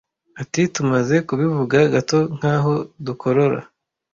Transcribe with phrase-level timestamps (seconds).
[0.41, 2.73] ati tumaze kubivuga gato nkaho
[3.05, 3.59] dukorora